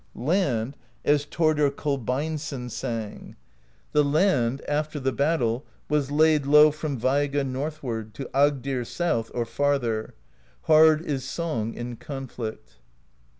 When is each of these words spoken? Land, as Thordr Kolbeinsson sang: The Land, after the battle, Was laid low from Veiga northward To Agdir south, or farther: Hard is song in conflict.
Land, 0.15 0.77
as 1.05 1.25
Thordr 1.27 1.69
Kolbeinsson 1.69 2.71
sang: 2.71 3.35
The 3.91 4.03
Land, 4.03 4.63
after 4.67 4.99
the 4.99 5.11
battle, 5.11 5.63
Was 5.89 6.09
laid 6.09 6.47
low 6.47 6.71
from 6.71 6.97
Veiga 6.99 7.43
northward 7.45 8.15
To 8.15 8.27
Agdir 8.33 8.83
south, 8.83 9.29
or 9.35 9.45
farther: 9.45 10.15
Hard 10.63 11.03
is 11.05 11.23
song 11.23 11.75
in 11.75 11.97
conflict. 11.97 12.77